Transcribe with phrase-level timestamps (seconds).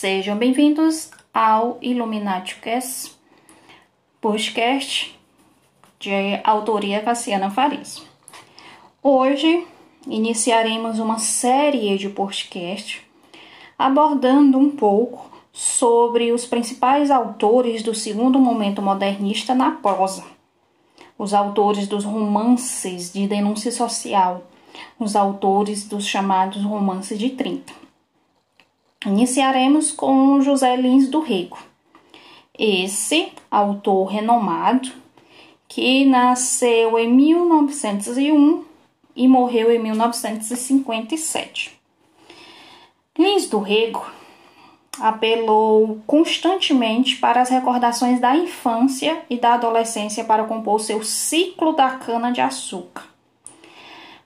[0.00, 3.16] Sejam bem-vindos ao Illuminati Cast,
[4.20, 5.18] podcast
[5.98, 8.06] de autoria Cassiana Farias.
[9.02, 9.66] Hoje
[10.06, 13.04] iniciaremos uma série de podcast
[13.76, 20.22] abordando um pouco sobre os principais autores do segundo momento modernista na prosa.
[21.18, 24.44] Os autores dos romances de denúncia social,
[24.96, 27.87] os autores dos chamados romances de 30.
[29.06, 31.56] Iniciaremos com José Lins do Rego.
[32.58, 34.90] Esse autor renomado
[35.68, 38.64] que nasceu em 1901
[39.14, 41.78] e morreu em 1957.
[43.16, 44.04] Lins do Rego
[44.98, 51.90] apelou constantemente para as recordações da infância e da adolescência para compor seu ciclo da
[51.90, 53.04] cana-de-açúcar.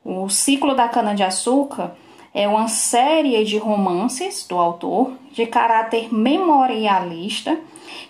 [0.02, 1.94] O ciclo da cana-de-açúcar
[2.34, 7.58] é uma série de romances do autor de caráter memorialista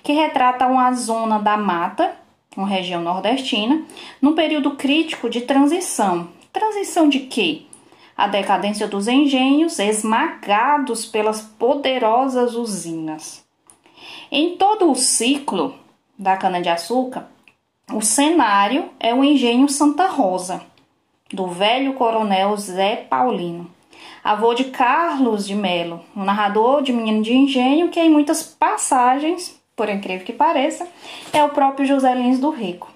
[0.03, 2.15] que retrata uma zona da mata,
[2.57, 3.83] uma região nordestina,
[4.21, 6.29] num período crítico de transição.
[6.53, 7.63] Transição de quê?
[8.17, 13.45] A decadência dos engenhos esmagados pelas poderosas usinas.
[14.31, 15.75] Em todo o ciclo
[16.17, 17.27] da cana-de-açúcar,
[17.93, 20.63] o cenário é o engenho Santa Rosa,
[21.33, 23.71] do velho coronel Zé Paulino
[24.23, 29.61] avô de Carlos de Melo, um narrador de Menino de Engenho que em muitas passagens,
[29.75, 30.87] por incrível que pareça,
[31.33, 32.91] é o próprio José Lins do Rico.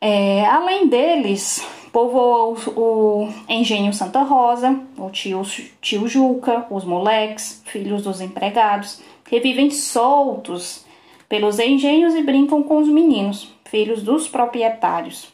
[0.00, 5.42] É, além deles, povoou o Engenho Santa Rosa, o tio,
[5.80, 10.84] tio Juca, os moleques, filhos dos empregados, que vivem soltos
[11.28, 15.28] pelos engenhos e brincam com os meninos, filhos dos proprietários.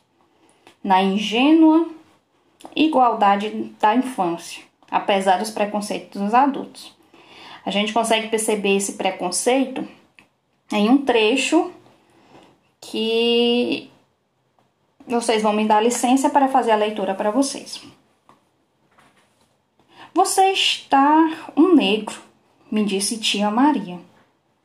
[0.82, 1.86] Na ingênua
[2.74, 6.94] igualdade da infância, apesar dos preconceitos dos adultos.
[7.64, 9.86] A gente consegue perceber esse preconceito
[10.72, 11.72] em um trecho
[12.80, 13.90] que
[15.06, 17.82] vocês vão me dar licença para fazer a leitura para vocês.
[20.12, 22.20] Você está um negro,
[22.70, 23.98] me disse tia Maria.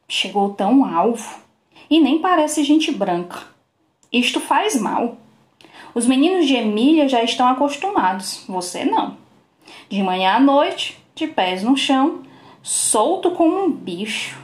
[0.07, 1.39] Chegou tão alvo
[1.89, 3.47] e nem parece gente branca.
[4.11, 5.17] Isto faz mal.
[5.93, 9.17] Os meninos de Emília já estão acostumados, você não.
[9.89, 12.21] De manhã à noite, de pés no chão,
[12.61, 14.39] solto como um bicho.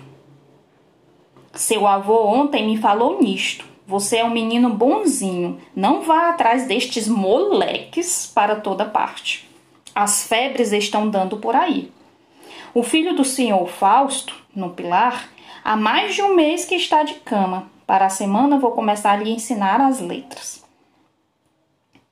[1.53, 3.65] Seu avô ontem me falou nisto.
[3.87, 5.59] Você é um menino bonzinho.
[5.75, 9.47] Não vá atrás destes moleques para toda parte.
[9.93, 11.91] As febres estão dando por aí.
[12.73, 15.29] O filho do senhor Fausto, no Pilar,
[15.63, 17.69] há mais de um mês que está de cama.
[17.85, 20.64] Para a semana vou começar a lhe ensinar as letras.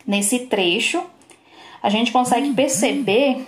[0.06, 1.03] Nesse trecho,
[1.81, 2.56] a gente consegue uhum.
[2.56, 3.46] perceber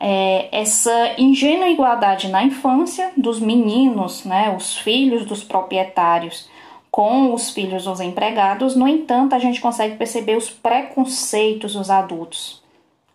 [0.00, 6.48] é, essa ingênua igualdade na infância dos meninos, né, os filhos dos proprietários
[6.90, 8.74] com os filhos dos empregados.
[8.74, 12.62] No entanto, a gente consegue perceber os preconceitos dos adultos,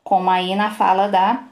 [0.04, 1.44] como aí na fala da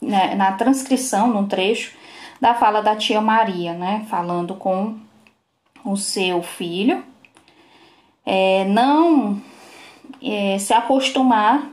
[0.00, 1.94] né, na transcrição, num trecho
[2.40, 4.96] da fala da tia Maria, né, falando com
[5.84, 7.04] o seu filho,
[8.24, 9.40] é, não
[10.22, 11.70] é, se acostumar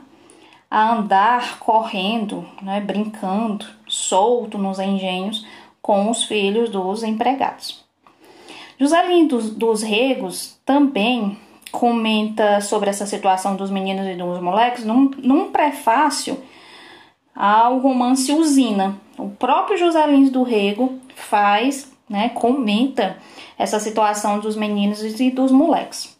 [0.70, 5.46] a andar correndo, né, brincando, solto nos engenhos
[5.80, 7.84] com os filhos dos empregados.
[8.78, 11.36] José dos, dos Regos também
[11.72, 16.38] comenta sobre essa situação dos meninos e dos moleques num, num prefácio
[17.34, 18.98] ao romance Usina.
[19.16, 23.16] O próprio José Lins do Rego faz, né, comenta
[23.58, 26.17] essa situação dos meninos e dos moleques.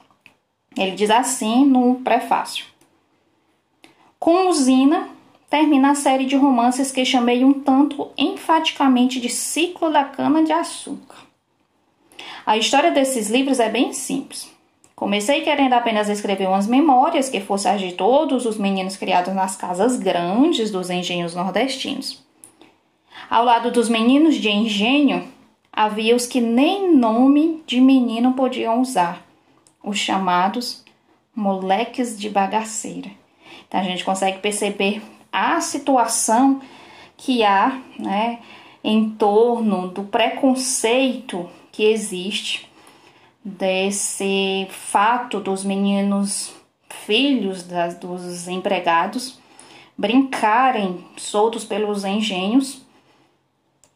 [0.78, 2.66] Ele diz assim no prefácio:
[4.18, 5.08] Com usina
[5.50, 11.16] termina a série de romances que chamei um tanto enfaticamente de ciclo da cana-de-açúcar.
[12.46, 14.50] A história desses livros é bem simples.
[14.94, 19.54] Comecei querendo apenas escrever umas memórias que fossem as de todos os meninos criados nas
[19.54, 22.22] casas grandes dos engenhos nordestinos.
[23.30, 25.28] Ao lado dos meninos de engenho,
[25.72, 29.27] havia os que nem nome de menino podiam usar,
[29.88, 30.84] os chamados
[31.34, 33.10] moleques de bagaceira.
[33.66, 35.02] Então a gente consegue perceber
[35.32, 36.60] a situação
[37.16, 38.40] que há né,
[38.82, 42.68] em torno do preconceito que existe
[43.44, 46.52] desse fato dos meninos
[46.88, 49.38] filhos das, dos empregados
[49.96, 52.82] brincarem soltos pelos engenhos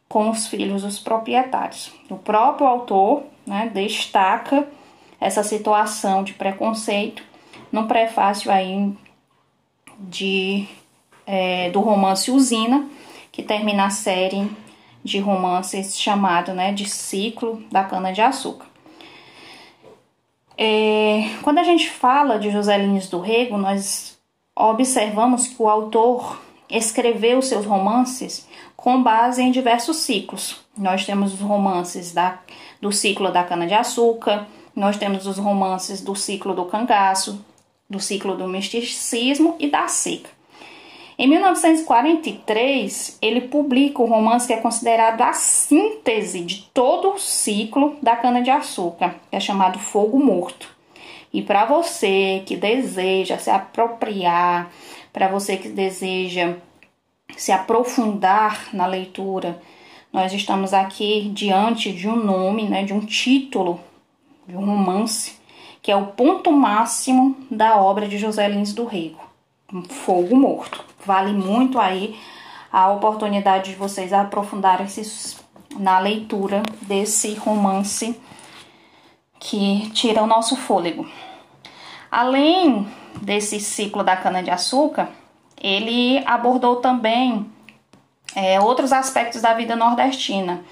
[0.08, 1.92] com os filhos dos proprietários.
[2.10, 4.68] O próprio autor né, destaca
[5.22, 7.22] essa situação de preconceito
[7.70, 8.92] no prefácio aí
[9.98, 10.66] de,
[11.26, 12.88] é, do romance Usina,
[13.30, 14.50] que termina a série
[15.04, 18.66] de romances chamado né, de Ciclo da Cana-de-Açúcar.
[20.58, 24.18] É, quando a gente fala de José Lins do Rego, nós
[24.54, 28.46] observamos que o autor escreveu seus romances
[28.76, 30.60] com base em diversos ciclos.
[30.76, 32.38] Nós temos os romances da,
[32.80, 37.44] do ciclo da cana-de-açúcar, nós temos os romances do ciclo do cangaço,
[37.88, 40.30] do ciclo do misticismo e da seca.
[41.18, 47.96] Em 1943, ele publica o romance que é considerado a síntese de todo o ciclo
[48.02, 50.68] da cana-de-açúcar, que é chamado Fogo Morto.
[51.32, 54.70] E para você que deseja se apropriar,
[55.12, 56.56] para você que deseja
[57.36, 59.60] se aprofundar na leitura,
[60.12, 63.80] nós estamos aqui diante de um nome, né, de um título
[64.46, 65.38] de um romance,
[65.80, 69.20] que é o ponto máximo da obra de José Lins do Rego,
[69.88, 70.84] Fogo Morto.
[71.04, 72.18] Vale muito aí
[72.72, 75.36] a oportunidade de vocês aprofundarem-se
[75.78, 78.18] na leitura desse romance
[79.38, 81.06] que tira o nosso fôlego.
[82.10, 82.86] Além
[83.20, 85.08] desse ciclo da cana-de-açúcar,
[85.60, 87.50] ele abordou também
[88.34, 90.62] é, outros aspectos da vida nordestina,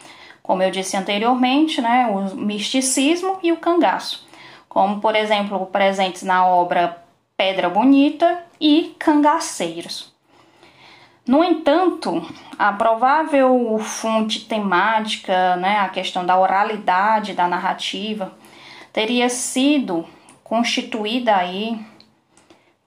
[0.43, 4.27] como eu disse anteriormente, né, o misticismo e o cangaço,
[4.69, 7.03] como por exemplo presentes na obra
[7.37, 10.13] Pedra Bonita e Cangaceiros.
[11.27, 12.27] No entanto,
[12.59, 18.33] a provável fonte temática, né, a questão da oralidade da narrativa,
[18.93, 20.05] teria sido
[20.43, 21.79] constituída aí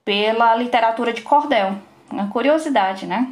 [0.03, 1.77] pela literatura de cordel.
[2.11, 3.27] Uma curiosidade, né?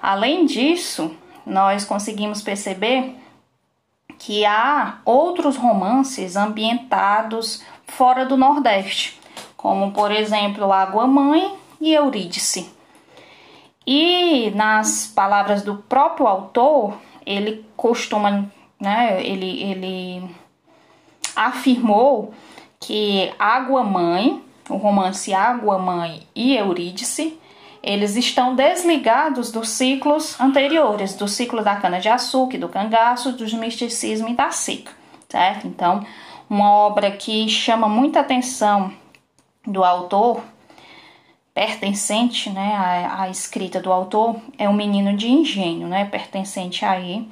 [0.00, 1.14] Além disso,
[1.44, 3.16] nós conseguimos perceber
[4.18, 9.18] que há outros romances ambientados fora do Nordeste,
[9.56, 12.70] como por exemplo Água Mãe e Eurídice.
[13.86, 18.44] E nas palavras do próprio autor, ele costuma,
[18.78, 20.30] né, ele, ele
[21.34, 22.34] afirmou
[22.78, 27.38] que Água Mãe, o romance Água Mãe e Eurídice,
[27.88, 34.34] eles estão desligados dos ciclos anteriores, do ciclo da cana-de-açúcar, do cangaço, do misticismo e
[34.34, 34.92] da seca,
[35.26, 35.66] certo?
[35.66, 36.04] Então,
[36.50, 38.92] uma obra que chama muita atenção
[39.66, 40.42] do autor,
[41.54, 47.26] pertencente né, à, à escrita do autor, é o Menino de Engenho, né, pertencente aí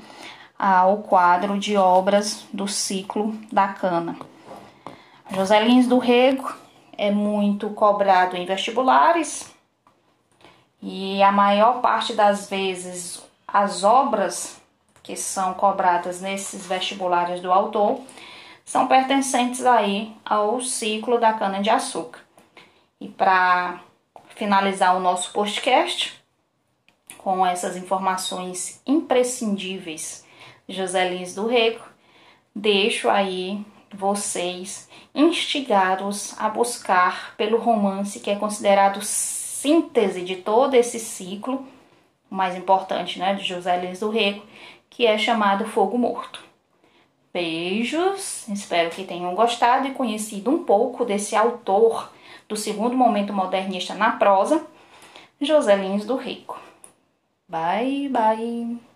[0.59, 4.17] ao quadro de obras do ciclo da cana.
[5.31, 6.51] José Lins do Rego
[6.97, 9.55] é muito cobrado em vestibulares,
[10.83, 14.61] e a maior parte das vezes as obras
[15.03, 18.01] que são cobradas nesses vestibulares do autor
[18.65, 22.21] são pertencentes aí ao ciclo da cana de açúcar.
[23.01, 23.81] E para
[24.35, 26.21] finalizar o nosso podcast
[27.19, 30.25] com essas informações imprescindíveis
[30.69, 31.85] José Lins do Rego,
[32.55, 39.01] deixo aí vocês instigados a buscar pelo romance que é considerado
[39.67, 41.67] síntese de todo esse ciclo,
[42.31, 44.45] o mais importante, né, de José Lins do Rego,
[44.89, 46.45] que é chamado Fogo Morto.
[47.33, 52.13] Beijos, espero que tenham gostado e conhecido um pouco desse autor
[52.49, 54.65] do segundo momento modernista na prosa,
[55.41, 56.57] José Lins do Rego.
[57.49, 58.96] Bye, bye.